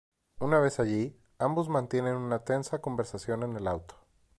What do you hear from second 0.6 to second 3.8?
allí, ambos mantienen una tensa conversación en el